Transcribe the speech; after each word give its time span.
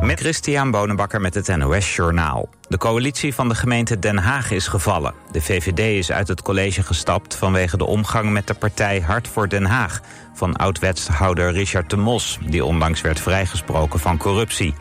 Met 0.00 0.20
Christian 0.20 0.70
Bonenbakker 0.70 1.20
met 1.20 1.34
het 1.34 1.56
NOS 1.56 1.96
Journaal. 1.96 2.48
De 2.68 2.78
coalitie 2.78 3.34
van 3.34 3.48
de 3.48 3.54
gemeente 3.54 3.98
Den 3.98 4.16
Haag 4.16 4.50
is 4.50 4.68
gevallen. 4.68 5.14
De 5.30 5.40
VVD 5.40 5.78
is 5.78 6.12
uit 6.12 6.28
het 6.28 6.42
college 6.42 6.82
gestapt 6.82 7.34
vanwege 7.34 7.76
de 7.76 7.84
omgang 7.84 8.30
met 8.30 8.46
de 8.46 8.54
partij 8.54 9.00
Hart 9.00 9.28
voor 9.28 9.48
Den 9.48 9.64
Haag... 9.64 10.00
van 10.34 10.56
oud-wethouder 10.56 11.52
Richard 11.52 11.90
de 11.90 11.96
Mos, 11.96 12.38
die 12.46 12.64
onlangs 12.64 13.00
werd 13.00 13.20
vrijgesproken 13.20 14.00
van 14.00 14.18
corruptie. 14.18 14.74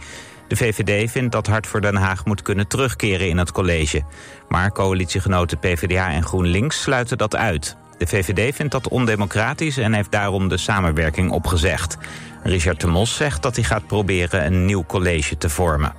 De 0.47 0.55
VVD 0.55 1.11
vindt 1.11 1.31
dat 1.31 1.47
Hart 1.47 1.67
voor 1.67 1.81
Den 1.81 1.95
Haag 1.95 2.25
moet 2.25 2.41
kunnen 2.41 2.67
terugkeren 2.67 3.29
in 3.29 3.37
het 3.37 3.51
college. 3.51 4.03
Maar 4.47 4.71
coalitiegenoten 4.71 5.59
PvdA 5.59 6.11
en 6.11 6.23
GroenLinks 6.23 6.81
sluiten 6.81 7.17
dat 7.17 7.35
uit. 7.35 7.77
De 7.97 8.07
VVD 8.07 8.55
vindt 8.55 8.71
dat 8.71 8.87
ondemocratisch 8.87 9.77
en 9.77 9.93
heeft 9.93 10.11
daarom 10.11 10.47
de 10.47 10.57
samenwerking 10.57 11.31
opgezegd. 11.31 11.97
Richard 12.43 12.81
de 12.81 12.87
Mos 12.87 13.15
zegt 13.15 13.41
dat 13.41 13.55
hij 13.55 13.63
gaat 13.63 13.87
proberen 13.87 14.45
een 14.45 14.65
nieuw 14.65 14.83
college 14.83 15.37
te 15.37 15.49
vormen. 15.49 15.93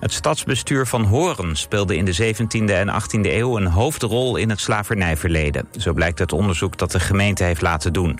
Het 0.00 0.12
stadsbestuur 0.12 0.86
van 0.86 1.04
Horen 1.04 1.56
speelde 1.56 1.96
in 1.96 2.04
de 2.04 2.34
17e 2.34 2.72
en 2.72 3.02
18e 3.02 3.20
eeuw 3.20 3.56
een 3.56 3.66
hoofdrol 3.66 4.36
in 4.36 4.50
het 4.50 4.60
slavernijverleden. 4.60 5.68
Zo 5.78 5.92
blijkt 5.92 6.18
het 6.18 6.32
onderzoek 6.32 6.78
dat 6.78 6.90
de 6.90 7.00
gemeente 7.00 7.44
heeft 7.44 7.62
laten 7.62 7.92
doen. 7.92 8.18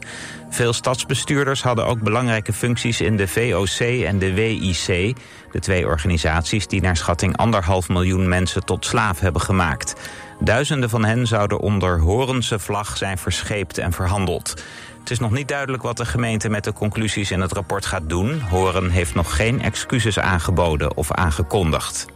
Veel 0.51 0.73
stadsbestuurders 0.73 1.63
hadden 1.63 1.87
ook 1.87 2.03
belangrijke 2.03 2.53
functies 2.53 3.01
in 3.01 3.17
de 3.17 3.29
VOC 3.29 4.05
en 4.05 4.19
de 4.19 4.35
WIC, 4.35 5.17
de 5.53 5.61
twee 5.61 5.87
organisaties 5.87 6.67
die 6.67 6.81
naar 6.81 6.97
schatting 6.97 7.37
anderhalf 7.37 7.89
miljoen 7.89 8.29
mensen 8.29 8.65
tot 8.65 8.85
slaaf 8.85 9.21
hebben 9.21 9.43
gemaakt. 9.43 9.95
Duizenden 10.41 10.91
van 10.91 11.05
hen 11.05 11.27
zouden 11.27 11.59
onder 11.59 12.01
Horense 12.01 12.59
vlag 12.59 12.97
zijn 12.97 13.19
verscheept 13.19 13.79
en 13.79 13.93
verhandeld. 13.93 14.63
Het 15.09 15.17
is 15.17 15.23
nog 15.23 15.33
niet 15.33 15.49
duidelijk 15.49 15.83
wat 15.83 15.97
de 15.97 16.05
gemeente 16.05 16.49
met 16.49 16.65
de 16.65 16.73
conclusies 16.73 17.31
in 17.31 17.41
het 17.41 17.53
rapport 17.53 17.87
gaat 17.87 18.09
doen. 18.09 18.41
Horen 18.41 18.91
heeft 18.91 19.15
nog 19.15 19.37
geen 19.37 19.63
excuses 19.63 20.19
aangeboden 20.19 20.97
of 20.97 21.13
aangekondigd. 21.13 22.07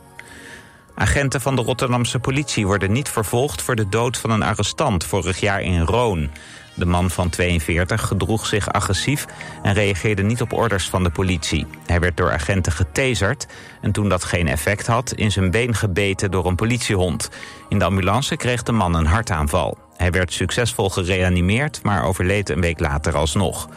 Agenten 0.95 1.41
van 1.41 1.57
de 1.57 1.63
Rotterdamse 1.63 2.19
politie 2.19 2.67
worden 2.67 2.93
niet 2.93 3.09
vervolgd 3.09 3.63
voor 3.63 3.75
de 3.75 3.89
dood 3.89 4.19
van 4.19 4.31
een 4.31 4.43
arrestant 4.43 5.05
vorig 5.05 5.41
jaar 5.41 5.61
in 5.61 5.81
Roon. 5.81 6.31
De 6.75 6.87
man 6.87 7.11
van 7.11 7.29
42 7.29 8.03
gedroeg 8.03 8.47
zich 8.47 8.73
agressief 8.73 9.27
en 9.63 9.75
reageerde 9.75 10.23
niet 10.23 10.41
op 10.41 10.53
orders 10.53 10.89
van 10.89 11.03
de 11.03 11.11
politie. 11.11 11.67
Hij 11.87 12.01
werd 12.01 12.17
door 12.17 12.33
agenten 12.33 12.73
getaserd 12.73 13.47
en 13.81 13.93
toen 13.93 14.09
dat 14.09 14.25
geen 14.25 14.49
effect 14.49 14.87
had... 14.87 15.13
in 15.13 15.33
zijn 15.33 15.51
been 15.51 15.75
gebeten 15.75 16.31
door 16.31 16.47
een 16.47 16.57
politiehond. 16.57 17.31
In 17.69 17.79
de 17.79 17.85
ambulance 17.85 18.37
kreeg 18.37 18.63
de 18.63 18.73
man 18.73 18.95
een 18.95 19.07
hartaanval. 19.07 19.79
Hij 20.03 20.11
werd 20.11 20.33
succesvol 20.33 20.91
gereanimeerd, 20.91 21.83
maar 21.83 22.05
overleed 22.05 22.49
een 22.49 22.61
week 22.61 22.81
later 22.81 23.17
alsnog. 23.17 23.69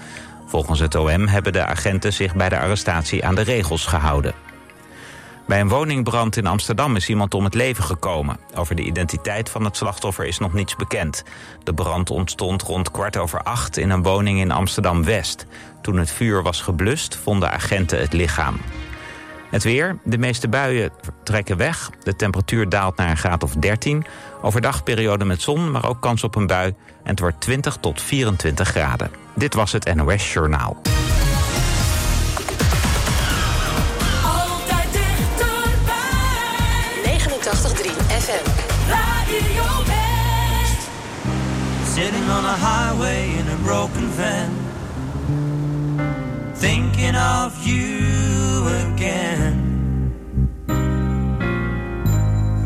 Volgens 0.45 0.80
het 0.80 0.95
OM 0.95 1.28
hebben 1.28 1.54
de 1.54 1.66
agenten 1.66 2.14
zich 2.14 2.36
bij 2.36 2.50
de 2.50 2.59
arrestatie 2.59 3.26
aan 3.26 3.36
de 3.36 3.42
regels 3.42 3.86
gehouden. 3.86 4.34
Bij 5.48 5.59
een 5.59 5.70
woningbrand 5.70 6.38
in 6.38 6.48
Amsterdam 6.48 6.96
is 6.96 7.09
iemand 7.09 7.34
om 7.34 7.44
het 7.44 7.53
leven 7.53 7.84
gekomen. 7.84 8.38
Over 8.56 8.76
de 8.76 8.81
identiteit 8.81 9.50
van 9.50 9.64
het 9.64 9.78
slachtoffer 9.78 10.26
is 10.26 10.38
nog 10.38 10.53
niets 10.53 10.76
bekend. 10.76 11.23
De 11.64 11.73
brand 11.73 12.09
ontstond 12.09 12.62
rond 12.62 12.92
kwart 12.92 13.18
over 13.18 13.44
acht 13.44 13.78
in 13.78 13.90
een 13.90 14.03
woning 14.03 14.40
in 14.40 14.52
Amsterdam-West. 14.52 15.46
Toen 15.81 15.98
het 15.98 16.12
vuur 16.12 16.44
was 16.44 16.62
geblust, 16.62 17.16
vonden 17.16 17.52
agenten 17.52 18.00
het 18.00 18.14
lichaam. 18.14 18.59
Het 19.56 19.64
weer. 19.64 19.98
De 20.03 20.17
meeste 20.17 20.48
buien 20.48 20.92
trekken 21.23 21.58
weg. 21.58 21.89
De 22.03 22.16
temperatuur 22.16 22.70
daalt 22.70 22.98
naar 22.98 23.09
een 23.09 23.17
graad 23.17 23.44
of 23.44 23.53
13. 23.53 24.06
Overdag 24.42 24.84
periode 24.84 25.25
met 25.25 25.42
zon, 25.42 25.72
maar 25.72 25.89
ook 25.89 26.02
kans 26.02 26.23
op 26.23 26.36
een 26.36 26.47
bui. 26.47 26.67
En 27.03 27.09
het 27.09 27.20
wordt 27.20 27.42
20 27.42 27.78
tot 27.80 28.02
24 28.02 28.67
graden. 28.67 29.12
Dit 29.36 29.53
was 29.53 29.72
het 29.72 29.95
NOS 29.95 30.34
Journaal. 30.34 30.78
Altijd 34.23 34.92
dichterbij. 34.92 35.97
89.3 37.03 37.92
FM. 38.08 38.50
Radio 38.90 39.84
West. 39.86 40.90
Sitting 41.94 42.30
on 42.38 42.46
a 42.46 42.56
highway 42.56 43.24
in 43.24 43.46
a 43.47 43.56
broken 43.63 44.12
van 44.13 44.63
Thinking 46.59 47.16
of 47.16 47.66
you 47.66 48.15
again. 48.68 49.76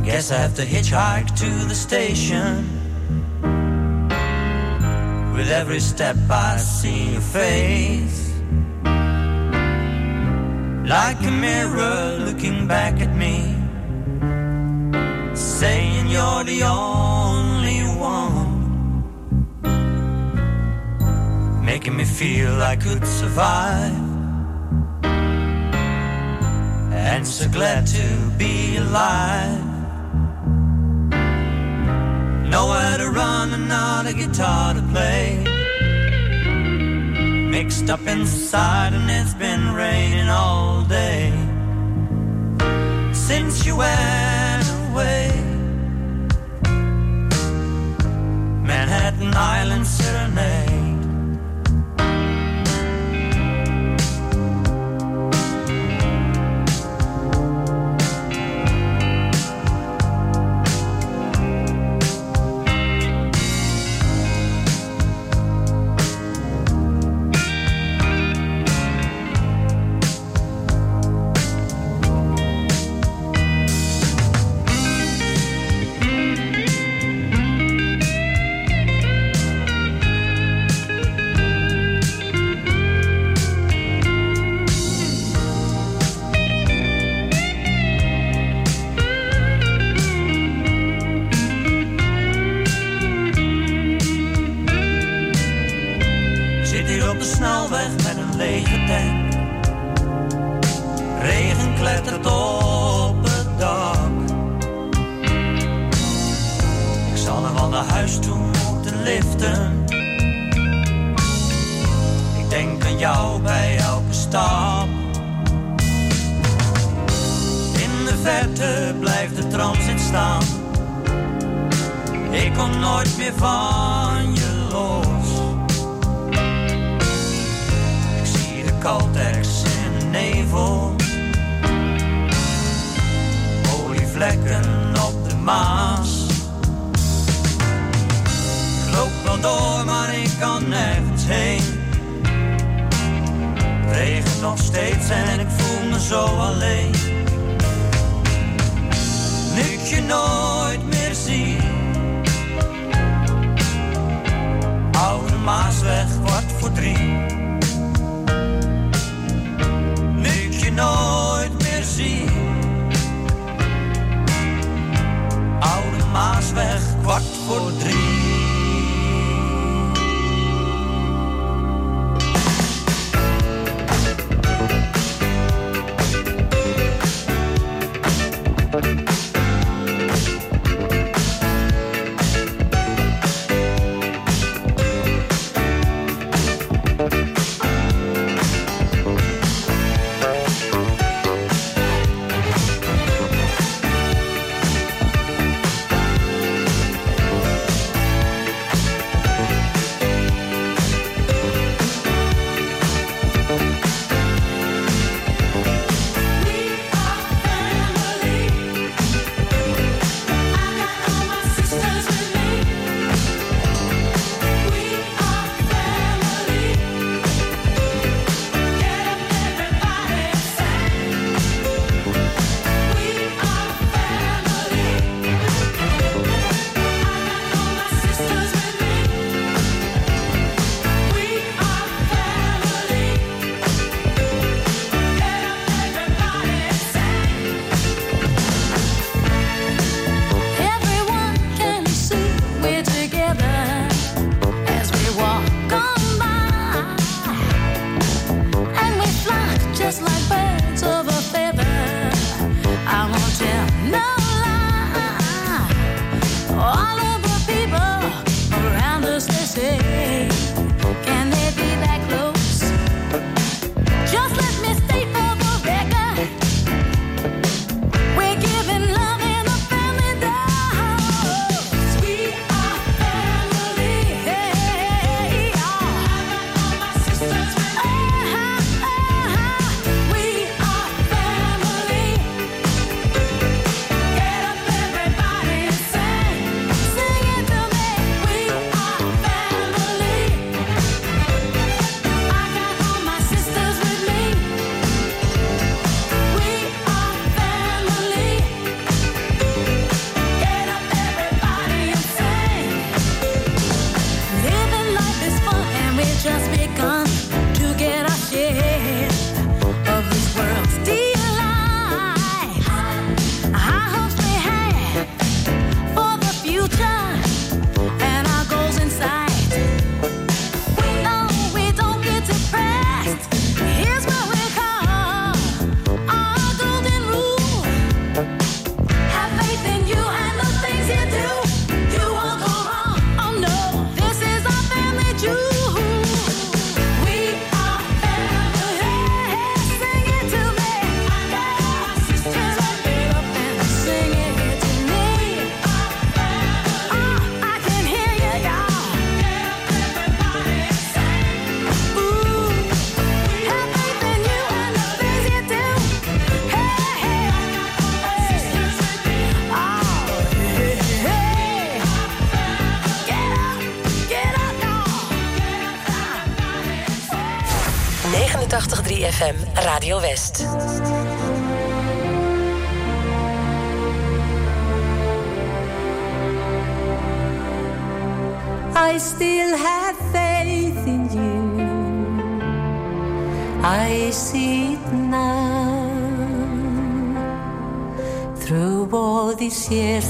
Guess 0.03 0.31
I 0.31 0.37
have 0.37 0.55
to 0.55 0.63
hitchhike 0.63 1.35
to 1.37 1.49
the 1.67 1.75
station. 1.75 2.67
With 5.33 5.49
every 5.51 5.79
step 5.79 6.17
I 6.29 6.57
see 6.57 7.11
your 7.13 7.21
face. 7.21 8.33
Like 10.89 11.21
a 11.21 11.31
mirror 11.31 12.17
looking 12.25 12.67
back 12.67 12.99
at 12.99 13.15
me. 13.15 13.55
Saying 15.35 16.07
you're 16.07 16.43
the 16.43 16.63
only 16.63 17.81
one. 17.99 18.57
Making 21.63 21.95
me 21.97 22.05
feel 22.05 22.61
I 22.61 22.75
could 22.75 23.05
survive. 23.05 24.08
And 27.01 27.25
so 27.25 27.49
glad 27.49 27.87
to 27.87 28.31
be 28.37 28.77
alive. 28.77 29.63
Nowhere 32.55 32.97
to 32.97 33.09
run 33.09 33.53
and 33.53 33.67
not 33.67 34.05
a 34.05 34.13
guitar 34.13 34.73
to 34.73 34.81
play. 34.93 35.43
Mixed 37.55 37.89
up 37.89 38.05
inside, 38.05 38.93
and 38.93 39.09
it's 39.09 39.33
been 39.33 39.73
raining 39.73 40.29
all 40.29 40.83
day. 40.83 41.31
Since 43.13 43.65
you 43.65 43.77
went 43.77 44.67
away. 44.89 45.31
Manhattan 48.69 49.33
Island 49.35 49.87
Serenade. 49.87 50.88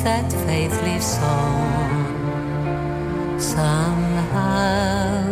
That 0.03 0.32
faith 0.46 0.82
lives 0.84 1.18
on. 1.18 2.20
Somehow, 3.39 5.24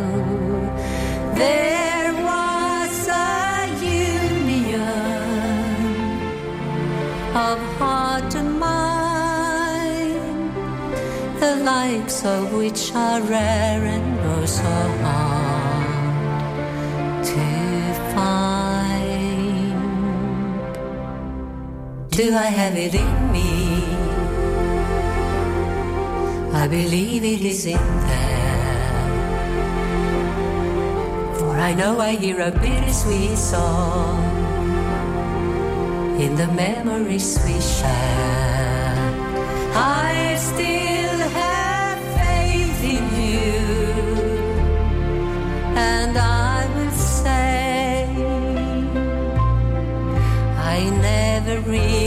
there 1.35 2.13
was 2.13 3.07
a 3.07 3.67
union 3.81 4.87
of 7.35 7.57
heart 7.77 8.35
and 8.35 8.59
mind, 8.59 10.19
the 11.39 11.55
likes 11.63 12.25
of 12.25 12.53
which 12.53 12.91
are 12.93 13.21
rare 13.21 13.83
and 13.95 14.19
oh 14.19 14.45
so 14.45 14.63
hard 15.03 15.87
to 17.31 17.45
find. 18.13 19.37
Do 22.11 22.25
I 22.35 22.49
have 22.59 22.75
it 22.75 22.95
in 22.95 23.16
I 26.67 26.69
believe 26.69 27.23
it 27.23 27.45
is 27.45 27.65
in 27.65 27.77
there. 27.77 28.99
For 31.39 31.55
I 31.55 31.73
know 31.73 31.97
I 32.01 32.17
hear 32.17 32.41
a 32.41 32.51
bittersweet 32.51 33.37
song 33.37 34.19
in 36.19 36.35
the 36.35 36.47
memories 36.47 37.39
we 37.45 37.61
share. 37.61 38.99
I 39.75 40.35
still 40.37 41.19
have 41.39 41.99
faith 42.19 42.83
in 42.95 43.05
you, 43.23 43.61
and 45.73 46.17
I 46.17 46.67
will 46.75 46.91
say, 46.91 48.09
I 50.75 50.89
never 50.99 51.61
really 51.61 52.06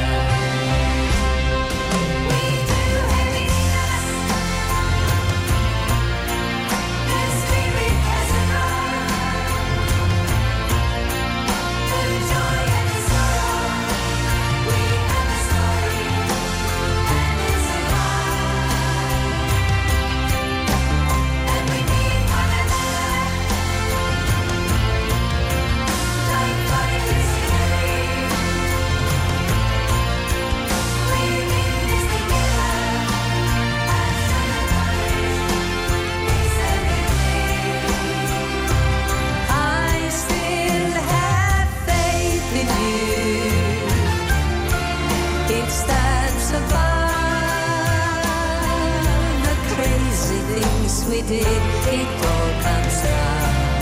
It 51.33 52.07
all 52.29 52.51
comes 52.65 52.97
down 53.03 53.81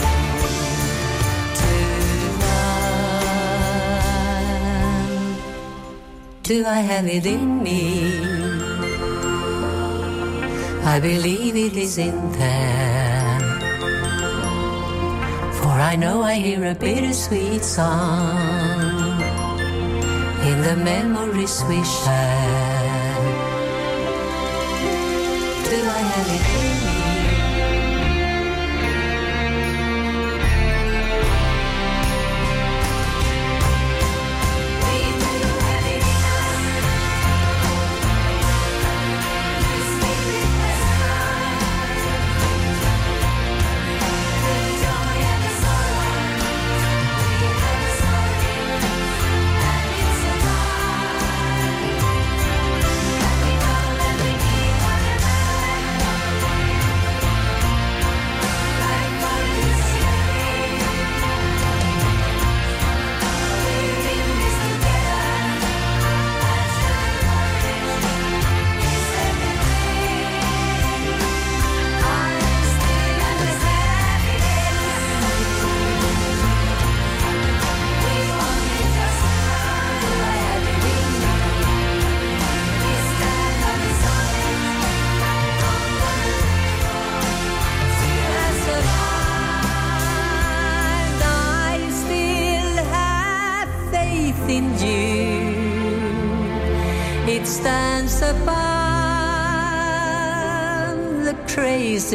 to. 1.59 1.71
Do 6.43 6.65
I 6.65 6.79
have 6.79 7.07
it 7.07 7.25
in 7.25 7.63
me? 7.63 8.19
I 10.83 10.99
believe 10.99 11.55
it 11.55 11.75
is 11.75 11.97
in 11.97 12.31
there. 12.33 13.39
For 15.61 15.75
I 15.91 15.95
know 15.95 16.21
I 16.21 16.35
hear 16.35 16.65
a 16.65 16.75
bittersweet 16.75 17.63
song 17.63 19.21
in 20.49 20.61
the 20.61 20.75
memories 20.75 21.63
we 21.67 21.83
share. 21.83 23.17
Do 25.69 25.79
I 25.97 26.01
have 26.13 26.27
it 26.27 26.45
in 26.59 26.83
me? 26.83 26.88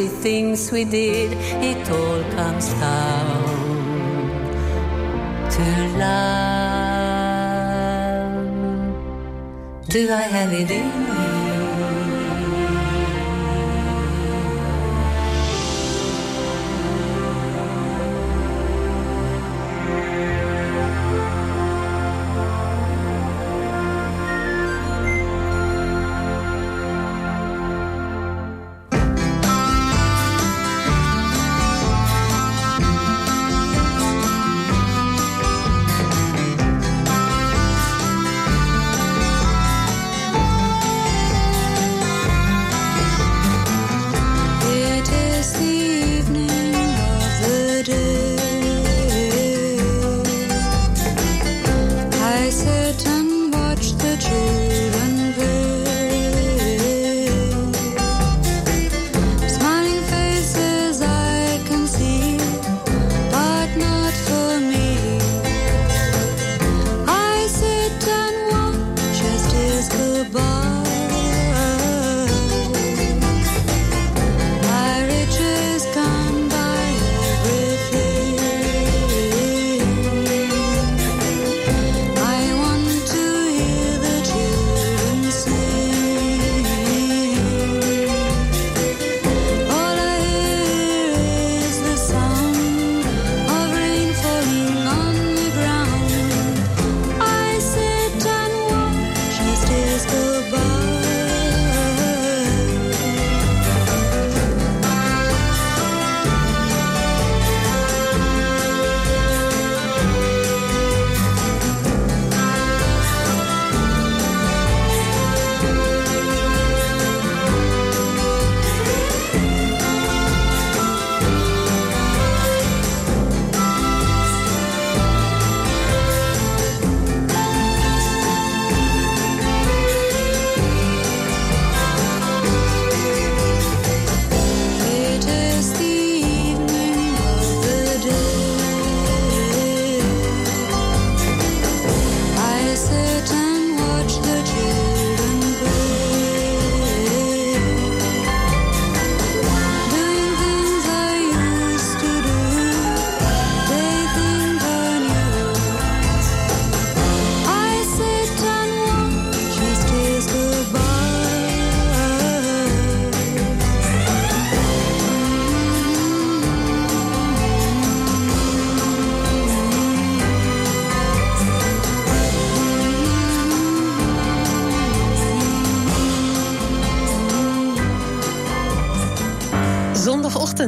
Crazy 0.05 0.21
things 0.21 0.71
we 0.71 0.85
did. 0.85 1.31
It 1.63 1.89
all 1.89 2.23
comes 2.31 2.73
down 2.73 3.45
to 5.51 5.87
love. 5.97 6.25
Do 9.89 10.11
I 10.11 10.21
have 10.21 10.53
it 10.53 10.71
in 10.71 10.87
me? 10.89 11.34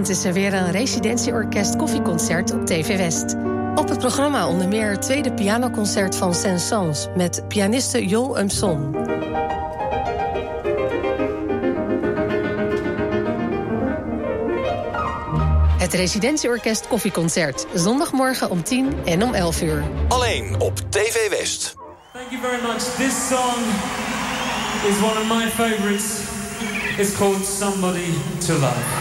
Vanochtend 0.08 0.36
is 0.36 0.38
er 0.38 0.52
weer 0.52 0.62
een 0.62 0.72
residentieorkest 0.72 1.76
koffieconcert 1.76 2.54
op 2.54 2.66
TV 2.66 2.98
West. 2.98 3.36
Op 3.76 3.90
het 3.90 4.00
programma 4.00 4.48
onder 4.48 4.68
meer 4.68 4.92
het 4.92 5.02
tweede 5.02 5.34
pianoconcert 5.34 6.16
van 6.16 6.34
Saint-Saëns... 6.34 7.08
met 7.16 7.44
pianiste 7.48 8.06
Jol 8.06 8.40
Umson. 8.40 8.96
Het 15.78 15.94
residentieorkest 15.94 16.88
koffieconcert. 16.88 17.66
Zondagmorgen 17.74 18.50
om 18.50 18.64
10 18.64 18.94
en 19.06 19.24
om 19.24 19.34
11 19.34 19.62
uur. 19.62 19.84
Alleen 20.08 20.56
op 20.60 20.78
TV 20.90 21.30
West. 21.30 21.76
Thank 22.14 22.30
you 22.30 22.42
very 22.42 22.62
much. 22.62 22.82
This 22.82 23.28
song 23.28 23.60
is 24.90 24.98
one 25.02 25.20
of 25.20 25.28
my 25.28 25.50
favorites. 25.50 26.22
It's 26.98 27.18
called 27.18 27.46
Somebody 27.46 28.14
to 28.46 28.54
Love. 28.54 28.97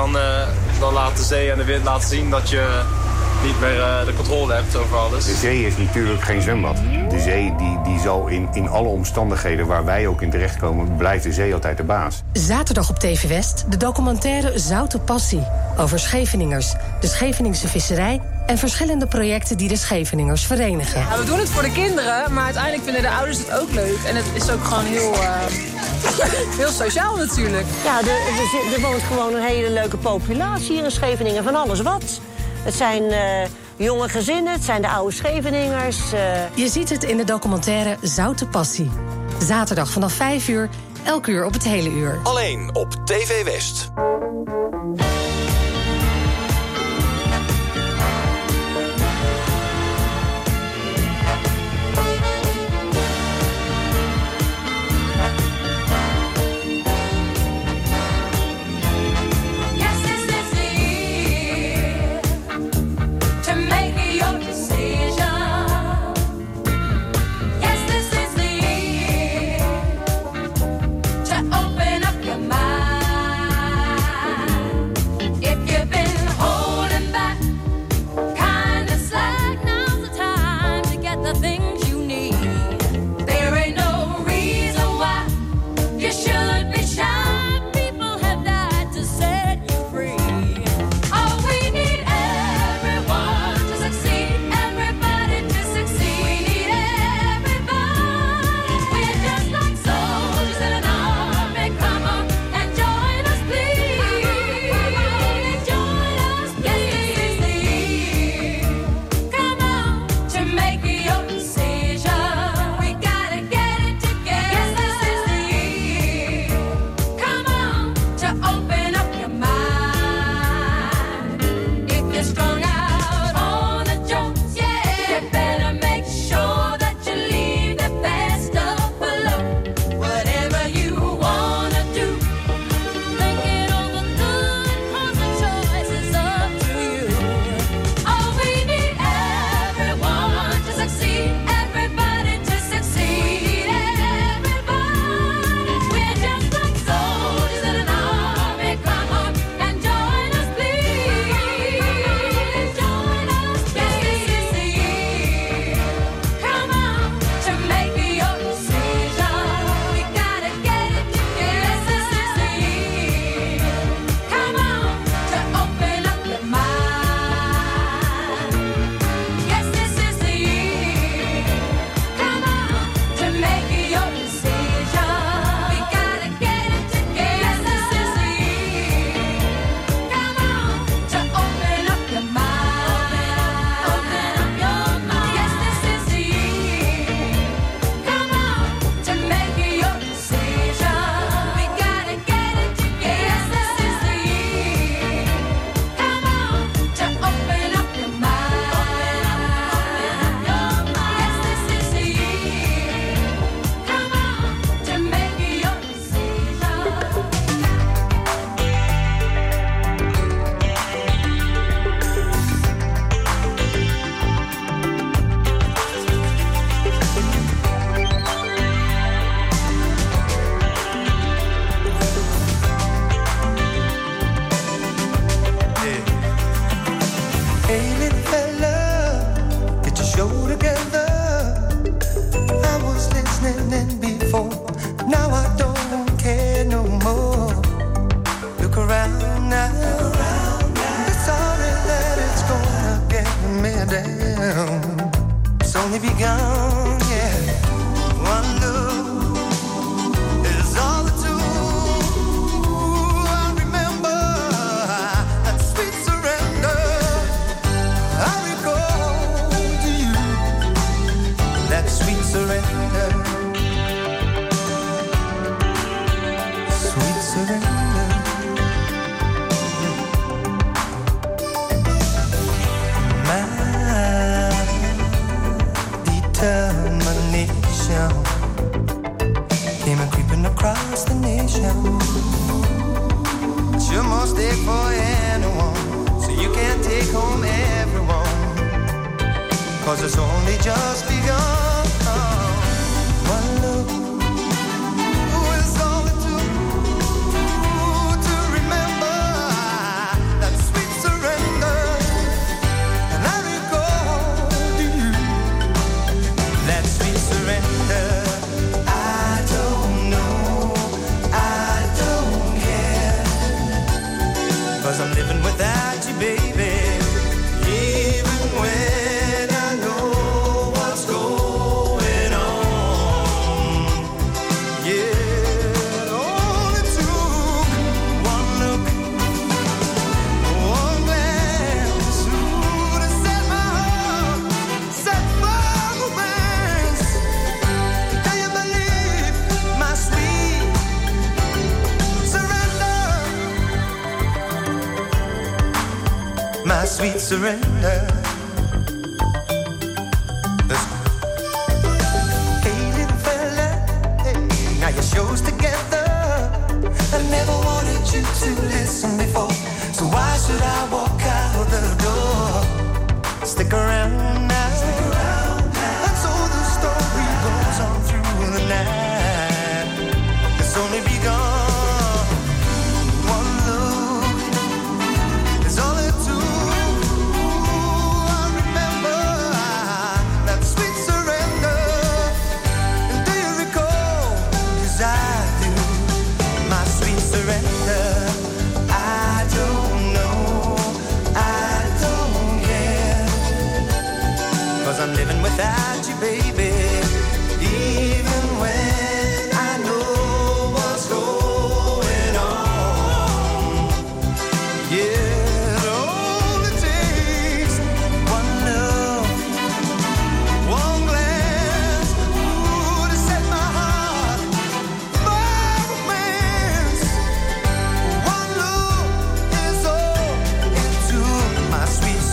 Dan, 0.00 0.18
eh, 0.18 0.48
dan 0.78 0.92
laat 0.92 1.16
de 1.16 1.22
zee 1.22 1.50
en 1.50 1.58
de 1.58 1.64
wind 1.64 1.84
laten 1.84 2.08
zien 2.08 2.30
dat 2.30 2.50
je 2.50 2.82
niet 3.44 3.60
meer 3.60 3.80
eh, 3.80 4.04
de 4.04 4.14
controle 4.14 4.52
hebt 4.52 4.76
over 4.76 4.96
alles. 4.96 5.24
De 5.24 5.34
zee 5.34 5.66
is 5.66 5.76
natuurlijk 5.76 6.22
geen 6.22 6.42
zwembad. 6.42 6.76
De 7.08 7.20
zee 7.20 7.54
die, 7.56 7.80
die 7.84 8.00
zal 8.00 8.26
in, 8.26 8.48
in 8.52 8.68
alle 8.68 8.88
omstandigheden 8.88 9.66
waar 9.66 9.84
wij 9.84 10.06
ook 10.06 10.22
in 10.22 10.30
terechtkomen... 10.30 10.96
blijft 10.96 11.24
de 11.24 11.32
zee 11.32 11.54
altijd 11.54 11.76
de 11.76 11.82
baas. 11.82 12.22
Zaterdag 12.32 12.90
op 12.90 12.98
TV 12.98 13.28
West 13.28 13.64
de 13.68 13.76
documentaire 13.76 14.58
Zoute 14.58 14.98
Passie. 14.98 15.46
Over 15.78 15.98
Scheveningers, 15.98 16.74
de 17.00 17.06
Scheveningse 17.06 17.68
visserij... 17.68 18.20
en 18.46 18.58
verschillende 18.58 19.06
projecten 19.06 19.56
die 19.56 19.68
de 19.68 19.76
Scheveningers 19.76 20.46
verenigen. 20.46 21.00
Ja, 21.00 21.18
we 21.18 21.24
doen 21.24 21.38
het 21.38 21.48
voor 21.48 21.62
de 21.62 21.72
kinderen, 21.72 22.32
maar 22.32 22.44
uiteindelijk 22.44 22.82
vinden 22.82 23.02
de 23.02 23.10
ouders 23.10 23.38
het 23.38 23.52
ook 23.60 23.70
leuk. 23.70 23.98
En 24.06 24.16
het 24.16 24.26
is 24.34 24.50
ook 24.50 24.64
gewoon 24.64 24.84
heel, 24.84 25.12
eh, 25.12 25.69
heel 26.60 26.70
sociaal 26.70 27.16
natuurlijk. 27.16 27.66
Ja, 27.84 27.98
er, 27.98 28.08
er, 28.08 28.74
er 28.74 28.80
woont 28.80 29.02
gewoon 29.02 29.34
een 29.34 29.42
hele 29.42 29.70
leuke 29.70 29.96
populatie 29.96 30.72
hier 30.74 30.84
in 30.84 30.90
Scheveningen. 30.90 31.44
Van 31.44 31.54
alles 31.54 31.80
wat. 31.80 32.20
Het 32.62 32.74
zijn 32.74 33.02
eh, 33.10 33.48
jonge 33.76 34.08
gezinnen, 34.08 34.52
het 34.52 34.64
zijn 34.64 34.82
de 34.82 34.88
oude 34.88 35.14
Scheveningers. 35.14 36.12
eh. 36.12 36.20
Je 36.54 36.68
ziet 36.68 36.88
het 36.90 37.04
in 37.04 37.16
de 37.16 37.24
documentaire 37.24 37.96
Zoute 38.02 38.46
Passie. 38.46 38.90
Zaterdag 39.42 39.90
vanaf 39.90 40.12
5 40.12 40.48
uur, 40.48 40.68
elk 41.04 41.26
uur 41.26 41.44
op 41.44 41.52
het 41.52 41.64
hele 41.64 41.88
uur. 41.90 42.18
Alleen 42.22 42.70
op 42.74 42.94
TV 43.04 43.44
West. 43.44 43.90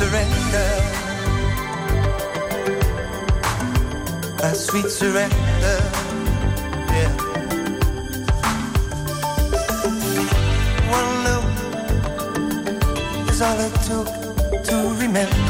surrender. 0.07 0.69
A 4.43 4.55
sweet 4.55 4.89
surrender. 4.89 5.79
Yeah. 6.95 7.13
One 10.97 11.09
look 11.25 11.45
is 13.29 13.41
all 13.41 13.59
it 13.59 13.73
took 13.87 14.07
to 14.67 14.75
remember. 15.01 15.46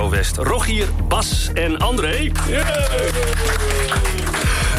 Radio 0.00 0.16
West. 0.16 0.36
Rogier, 0.36 0.86
Bas 1.08 1.50
en 1.54 1.78
André. 1.78 2.32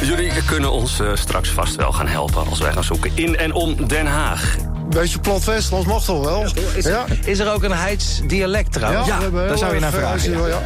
Jullie 0.02 0.32
kunnen 0.46 0.72
ons 0.72 1.00
eh, 1.00 1.12
straks 1.14 1.50
vast 1.50 1.76
wel 1.76 1.92
gaan 1.92 2.08
helpen 2.08 2.48
als 2.50 2.60
wij 2.60 2.72
gaan 2.72 2.84
zoeken 2.84 3.12
in 3.16 3.38
en 3.38 3.54
om 3.54 3.88
Den 3.88 4.06
Haag. 4.06 4.56
Beetje 4.90 5.20
plat 5.20 5.44
Westlands 5.44 5.88
mag 5.88 6.04
toch 6.04 6.26
wel? 6.26 6.44
Is, 6.76 6.86
is 7.26 7.40
er 7.40 7.54
ook 7.54 7.64
een 7.64 7.72
Heids 7.72 8.22
dialect 8.28 8.72
trouwens? 8.72 9.08
we 9.08 9.14
hebben 9.14 9.48
daar 9.48 9.58
zou 9.58 9.74
je 9.74 9.80
naar 9.80 9.92
vragen. 9.92 10.32
ja, 10.32 10.40
ja. 10.40 10.48
ja. 10.48 10.62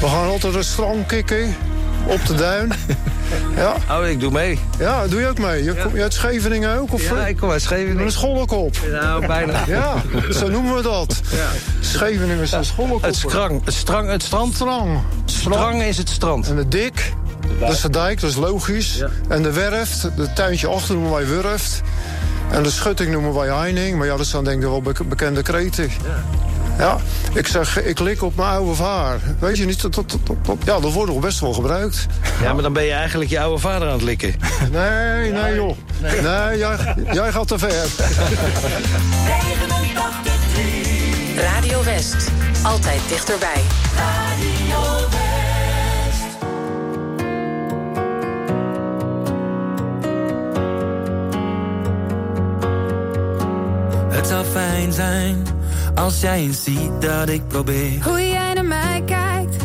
We 0.00 0.06
gaan 0.06 0.28
altijd 0.28 0.54
een 0.54 0.64
strand 0.64 1.06
kikken 1.06 1.56
op 2.06 2.26
de 2.26 2.34
duin. 2.34 2.72
ja. 3.56 3.74
Oh, 3.90 4.06
ik 4.06 4.20
doe 4.20 4.30
mee. 4.30 4.58
Ja, 4.78 5.06
doe 5.06 5.20
je 5.20 5.28
ook 5.28 5.38
mee? 5.38 5.64
Je 5.64 5.74
komt 5.74 5.94
je 5.94 6.02
uit 6.02 6.14
Scheveningen 6.14 6.78
ook? 6.78 6.92
Of, 6.92 7.08
Ja, 7.08 7.26
ik 7.26 7.36
kom 7.36 7.50
uit 7.50 7.62
Scheveningen. 7.62 7.96
Met 7.96 8.04
een 8.04 8.12
schollekop. 8.12 8.76
Nou, 8.90 9.26
bijna. 9.26 9.64
Ja, 9.66 9.94
zo 10.30 10.48
noemen 10.48 10.74
we 10.74 10.82
dat. 10.82 11.20
Scheveningen 11.98 12.38
is 12.42 12.52
een. 12.52 12.64
Het, 13.00 13.16
strang, 13.16 13.64
het, 13.64 13.74
strang, 13.74 14.10
het 14.10 14.22
strand? 14.22 14.54
Strang. 14.54 14.98
Strang 15.24 15.82
is 15.82 15.96
het 15.98 16.08
strand. 16.08 16.48
En 16.48 16.56
de 16.56 16.68
dik, 16.68 17.12
dat 17.60 17.70
is 17.72 17.80
de 17.80 17.90
dijk, 17.90 18.20
dat 18.20 18.30
is 18.30 18.36
logisch. 18.36 19.02
En 19.28 19.42
de 19.42 19.52
werft, 19.52 20.02
het 20.02 20.36
tuintje 20.36 20.66
achter 20.68 20.94
noemen 20.94 21.12
wij 21.12 21.26
wurft. 21.26 21.80
En 22.50 22.62
de 22.62 22.70
schutting 22.70 23.12
noemen 23.12 23.34
wij 23.34 23.48
heining. 23.56 23.98
Maar 23.98 24.06
ja, 24.06 24.16
dat 24.16 24.26
zijn 24.26 24.44
denk 24.44 24.62
ik 24.62 24.68
wel 24.68 24.82
bek- 24.82 25.08
bekende 25.08 25.42
kreten. 25.42 25.90
Ja, 26.78 26.96
ik 27.32 27.46
zeg, 27.46 27.82
ik 27.82 27.98
lik 27.98 28.22
op 28.22 28.36
mijn 28.36 28.48
oude 28.48 28.74
vaar. 28.74 29.18
Weet 29.38 29.56
je 29.58 29.66
niet, 29.66 29.82
dat, 29.82 29.94
dat, 29.94 30.10
dat, 30.10 30.20
dat- 30.42 30.56
ja, 30.64 30.80
dat 30.80 30.92
wordt 30.92 31.12
nog 31.12 31.20
best 31.20 31.40
wel 31.40 31.52
gebruikt. 31.52 32.06
Ja, 32.42 32.52
maar 32.52 32.62
dan 32.62 32.72
ben 32.72 32.84
je 32.84 32.92
eigenlijk 32.92 33.30
je 33.30 33.40
oude 33.40 33.58
vader 33.60 33.86
aan 33.88 33.94
het 33.94 34.02
likken. 34.02 34.34
Nee, 34.72 35.32
nee 35.32 35.54
joh. 35.54 35.76
Nee, 36.00 36.58
jij, 36.58 36.94
jij 37.12 37.32
gaat 37.32 37.48
te 37.48 37.58
ver. 37.58 37.86
Radio 41.40 41.84
West. 41.84 42.30
Altijd 42.62 43.00
dichterbij. 43.08 43.62
Het 54.08 54.26
zou 54.26 54.44
fijn 54.44 54.92
zijn 54.92 55.46
als 55.94 56.20
jij 56.20 56.38
eens 56.38 56.64
ziet 56.64 57.00
dat 57.00 57.28
ik 57.28 57.48
probeer. 57.48 58.02
Hoe 58.04 58.28
jij 58.28 58.52
naar 58.54 58.64
mij 58.64 59.02
kijkt, 59.06 59.56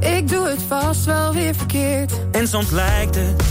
ik 0.00 0.28
doe 0.28 0.48
het 0.48 0.62
vast 0.68 1.04
wel 1.04 1.32
weer 1.34 1.54
verkeerd. 1.54 2.12
En 2.32 2.48
soms 2.48 2.70
lijkt 2.70 3.14
het 3.14 3.42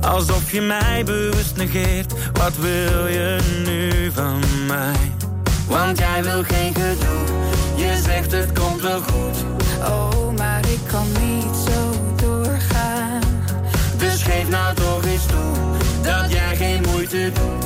alsof 0.00 0.52
je 0.52 0.60
mij 0.60 1.04
bewust 1.04 1.56
negeert. 1.56 2.12
Wat 2.32 2.56
wil 2.56 3.06
je 3.06 3.38
nu 3.64 4.10
van 4.12 4.40
mij? 4.66 5.15
Want 5.68 5.98
jij 5.98 6.22
wil 6.22 6.42
geen 6.42 6.74
gedoe, 6.74 7.24
je 7.74 8.00
zegt 8.04 8.32
het 8.32 8.58
komt 8.58 8.80
wel 8.80 9.00
goed. 9.00 9.44
Oh, 9.80 10.36
maar 10.36 10.60
ik 10.68 10.80
kan 10.86 11.06
niet 11.20 11.56
zo 11.68 11.90
doorgaan. 12.16 13.20
Dus 13.96 14.22
geef 14.22 14.48
nou 14.48 14.74
toch 14.74 15.04
eens 15.04 15.26
toe 15.26 15.54
dat 16.02 16.32
jij 16.32 16.56
geen 16.56 16.82
moeite 16.92 17.30
doet. 17.32 17.64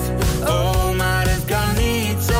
Oh, 0.48 0.96
maar 0.96 1.28
het 1.28 1.44
kan 1.44 1.74
niet 1.76 2.22
zo 2.28 2.39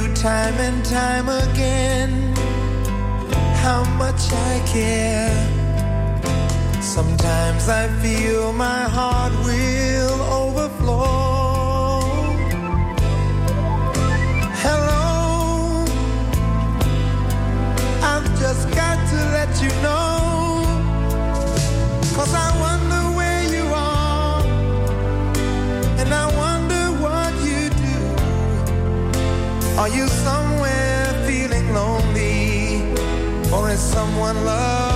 you 0.00 0.14
time 0.14 0.54
and 0.60 0.84
time 0.84 1.28
again 1.28 2.10
how 3.62 3.84
much 3.98 4.32
I 4.32 4.62
care. 4.66 5.36
Sometimes 6.80 7.68
I 7.68 7.88
feel 8.02 8.52
my 8.52 8.82
heart 8.96 9.32
will 9.44 10.20
overflow. 10.42 12.00
Hello, 14.64 15.84
I've 18.10 18.28
just 18.40 18.70
got 18.74 18.98
to 19.10 19.18
let 19.36 19.62
you 19.62 19.70
know. 19.82 19.99
Are 29.80 29.88
you 29.88 30.06
somewhere 30.08 31.06
feeling 31.26 31.72
lonely? 31.72 32.82
Or 33.50 33.70
is 33.70 33.80
someone 33.80 34.44
loved? 34.44 34.89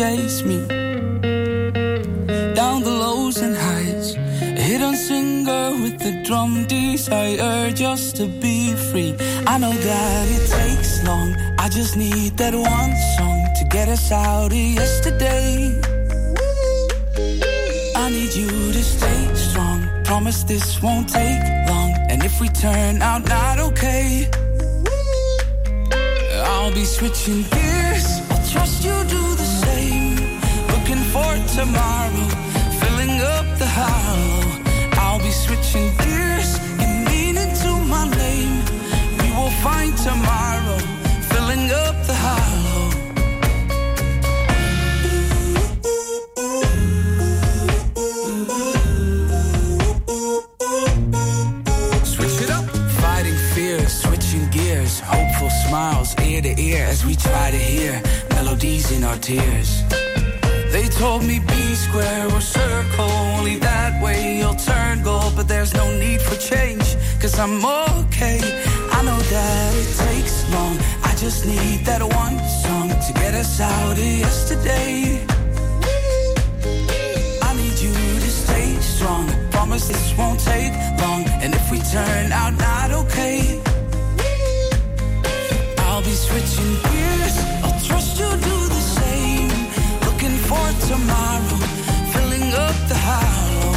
Chase 0.00 0.44
me 0.44 0.58
down 2.54 2.82
the 2.82 2.94
lows 3.04 3.38
and 3.38 3.54
highs. 3.56 4.16
A 4.58 4.62
hidden 4.68 4.94
singer 4.94 5.66
with 5.82 5.96
the 5.98 6.12
drum 6.26 6.66
desire 6.66 7.70
just 7.72 8.16
to 8.16 8.26
be 8.44 8.74
free. 8.88 9.12
I 9.46 9.58
know 9.58 9.72
that 9.72 10.26
it 10.36 10.44
takes 10.58 11.04
long. 11.08 11.28
I 11.58 11.68
just 11.68 11.96
need 11.96 12.36
that 12.38 12.54
one 12.54 12.92
song 13.16 13.38
to 13.58 13.64
get 13.76 13.88
us 13.88 14.12
out 14.12 14.52
of 14.52 14.64
yesterday. 14.80 15.80
I 18.02 18.06
need 18.16 18.32
you 18.40 18.50
to 18.76 18.82
stay 18.96 19.20
strong. 19.34 19.78
Promise 20.04 20.44
this 20.44 20.66
won't 20.82 21.08
take 21.08 21.42
long. 21.70 21.90
And 22.10 22.22
if 22.28 22.40
we 22.40 22.48
turn 22.48 23.02
out 23.02 23.22
not 23.28 23.58
okay, 23.68 24.28
I'll 26.52 26.72
be 26.72 26.84
switching 26.84 27.42
gears. 27.50 27.69
Tomorrow, 31.60 32.26
filling 32.80 33.20
up 33.20 33.46
the 33.58 33.66
hollow. 33.66 34.46
I'll 34.92 35.18
be 35.18 35.30
switching 35.30 35.88
gears 35.98 36.50
and 36.80 37.04
meaning 37.04 37.52
to 37.62 37.70
my 37.94 38.04
name. 38.16 38.64
We 39.20 39.28
will 39.36 39.54
find 39.66 39.92
tomorrow, 40.08 40.78
filling 41.30 41.66
up 41.84 41.96
the 42.08 42.16
hollow. 42.26 42.84
Switch 52.04 52.40
it 52.44 52.50
up. 52.50 52.64
Fighting 53.02 53.40
fears, 53.54 53.92
switching 54.02 54.48
gears, 54.48 55.00
hopeful 55.00 55.50
smiles 55.66 56.18
ear 56.20 56.40
to 56.40 56.58
ear 56.58 56.86
as 56.86 57.04
we 57.04 57.14
try 57.14 57.50
to 57.50 57.58
hear 57.58 58.02
melodies 58.30 58.90
in 58.92 59.04
our 59.04 59.18
tears. 59.18 59.99
They 60.70 60.86
told 60.88 61.24
me 61.24 61.40
be 61.40 61.74
square 61.74 62.26
or 62.32 62.40
circle, 62.40 63.10
only 63.36 63.56
that 63.56 64.00
way 64.00 64.38
you'll 64.38 64.54
turn 64.54 65.02
gold. 65.02 65.34
But 65.34 65.48
there's 65.48 65.74
no 65.74 65.86
need 65.98 66.20
for 66.22 66.36
change, 66.36 66.96
cause 67.20 67.36
I'm 67.38 67.64
okay. 67.64 68.38
I 68.92 69.02
know 69.02 69.18
that 69.18 69.74
it 69.74 69.90
takes 70.06 70.48
long, 70.52 70.78
I 71.02 71.12
just 71.16 71.44
need 71.44 71.84
that 71.86 72.02
one 72.02 72.38
song 72.62 72.88
to 72.88 73.12
get 73.14 73.34
us 73.34 73.60
out 73.60 73.92
of 73.92 73.98
yesterday. 73.98 75.26
I 77.42 77.50
need 77.56 77.76
you 77.86 77.92
to 78.24 78.30
stay 78.42 78.76
strong. 78.80 79.26
Promise 79.50 79.88
this 79.88 80.16
won't 80.16 80.38
take 80.38 80.72
long. 81.00 81.24
And 81.42 81.52
if 81.52 81.70
we 81.72 81.78
turn 81.80 82.30
out 82.30 82.54
not 82.54 82.92
okay, 82.92 83.60
I'll 85.78 86.02
be 86.02 86.14
switching 86.26 86.72
gears. 86.84 87.36
I'll 87.64 87.80
trust 87.80 88.20
you 88.20 88.59
for 90.50 90.70
tomorrow, 90.90 91.58
filling 92.12 92.48
up 92.66 92.76
the 92.90 92.98
hollow. 93.08 93.70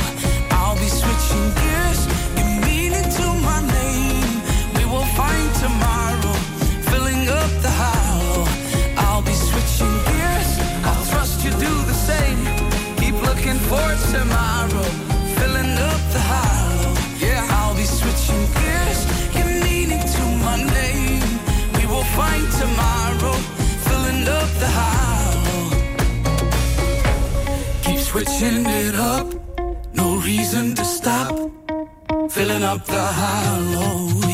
I'll 0.57 0.79
be 0.85 0.89
switching 1.01 1.47
gears. 1.61 2.01
You 2.37 2.45
mean 2.65 2.91
into 3.01 3.25
my 3.49 3.59
name. 3.77 4.33
We 4.77 4.83
will 4.91 5.09
find 5.19 5.49
tomorrow, 5.65 6.33
filling 6.89 7.23
up 7.41 7.51
the 7.65 7.73
hollow. 7.83 8.41
I'll 9.05 9.21
be 9.21 9.35
switching 9.49 9.95
gears. 10.09 10.51
I'll 10.89 11.05
trust 11.13 11.45
you 11.45 11.51
do 11.67 11.73
the 11.91 11.97
same. 12.09 12.39
Keep 13.01 13.15
looking 13.29 13.59
for 13.69 13.87
tomorrow, 14.15 14.87
filling 15.37 15.73
up 15.91 16.01
the 16.15 16.23
hollow. 16.33 16.93
Yeah, 17.25 17.55
I'll 17.57 17.77
be 17.81 17.87
switching 17.99 18.43
gears. 18.57 19.01
Give 19.33 19.49
meaning 19.67 20.03
to 20.15 20.23
my 20.47 20.57
name. 20.79 21.21
We 21.77 21.83
will 21.91 22.07
find 22.17 22.45
tomorrow, 22.61 22.92
Switching 28.23 28.65
it 28.65 28.95
up, 28.95 29.27
no 29.93 30.15
reason 30.19 30.73
to 30.75 30.85
stop. 30.85 31.35
Filling 32.31 32.63
up 32.63 32.85
the 32.85 33.01
hollow. 33.01 34.32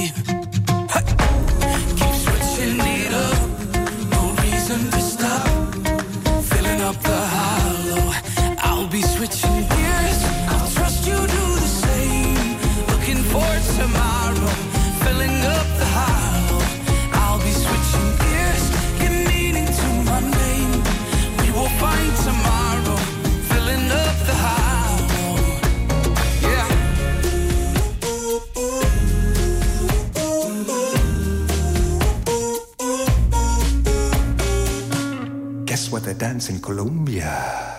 the 36.10 36.16
dance 36.16 36.50
in 36.50 36.60
Colombia. 36.60 37.79